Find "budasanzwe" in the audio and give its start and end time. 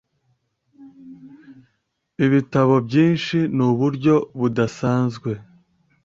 4.39-5.31